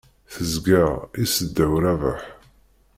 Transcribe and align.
Teẓẓgeɣ, 0.31 0.91
issedaw 1.23 1.73
Rabaḥ. 1.83 2.21